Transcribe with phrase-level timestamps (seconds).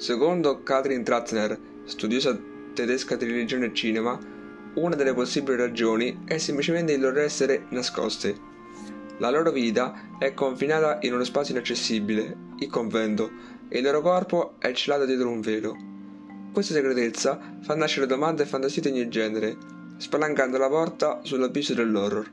[0.00, 2.34] Secondo Katrin Trattner, studiosa
[2.72, 4.18] tedesca di religione e cinema,
[4.76, 8.34] una delle possibili ragioni è semplicemente il loro essere nascosti.
[9.18, 13.30] La loro vita è confinata in uno spazio inaccessibile, il convento,
[13.68, 15.76] e il loro corpo è celato dietro un velo.
[16.50, 19.54] Questa segretezza fa nascere domande e fantasie di ogni genere,
[19.98, 22.32] spalancando la porta sull'abisso dell'horror.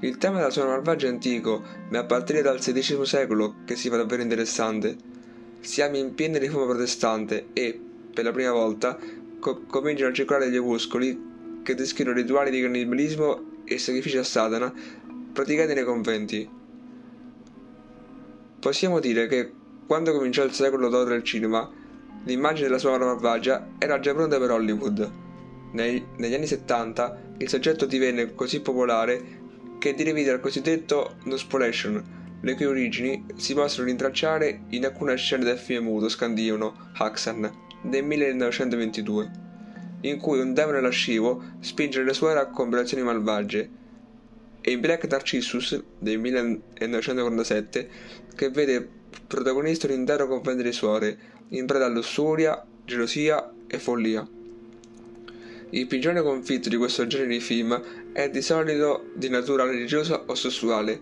[0.00, 3.76] Il tema della sua malvagia è antico, ma è a partire dal XVI secolo che
[3.76, 5.11] si fa davvero interessante.
[5.62, 7.80] Siamo in piena riforma protestante e,
[8.12, 8.98] per la prima volta,
[9.38, 14.74] co- cominciano a circolare gli opuscoli che descrivono rituali di cannibalismo e sacrifici a Satana
[15.32, 16.50] praticati nei conventi.
[18.58, 19.52] Possiamo dire che,
[19.86, 21.70] quando cominciò il secolo d'oro del cinema,
[22.24, 25.12] l'immagine della sua malvagia era già pronta per Hollywood.
[25.74, 29.40] Nei, negli anni 70 il soggetto divenne così popolare
[29.78, 35.58] che derivi dal cosiddetto Nospolation, le cui origini si possono rintracciare in alcune scene del
[35.58, 37.50] film muto scandinavo Haxan
[37.82, 39.30] del 1922,
[40.02, 43.80] in cui un demone lascivo spinge le suore a combinazioni malvagie,
[44.60, 47.88] e in Black Narcissus del 1947
[48.34, 48.88] che vede
[49.26, 54.26] protagonista un intero convento di suore in preda a lussuria, gelosia e follia.
[55.70, 57.80] Il prigione conflitto di questo genere di film
[58.12, 61.00] è di solito di natura religiosa o sessuale,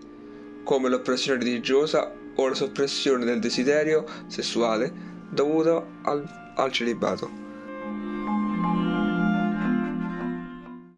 [0.63, 4.93] come l'oppressione religiosa o la soppressione del desiderio sessuale
[5.31, 6.25] dovuto al,
[6.57, 7.50] al celibato.